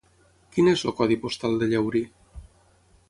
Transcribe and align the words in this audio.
Quin 0.55 0.69
és 0.71 0.83
el 0.89 0.95
codi 1.01 1.17
postal 1.25 1.61
de 1.65 1.69
Llaurí? 1.75 2.05